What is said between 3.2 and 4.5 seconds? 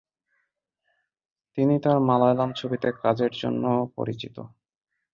জন্যও পরিচিত।